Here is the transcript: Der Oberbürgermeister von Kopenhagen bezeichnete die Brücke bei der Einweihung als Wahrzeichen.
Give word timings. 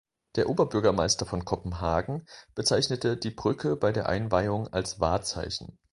Der 0.35 0.49
Oberbürgermeister 0.49 1.27
von 1.27 1.45
Kopenhagen 1.45 2.25
bezeichnete 2.55 3.17
die 3.17 3.29
Brücke 3.29 3.75
bei 3.75 3.91
der 3.91 4.09
Einweihung 4.09 4.67
als 4.73 4.99
Wahrzeichen. 4.99 5.77